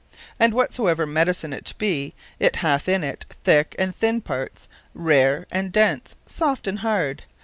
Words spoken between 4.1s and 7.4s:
parts; rare, and dense; soft, and hard.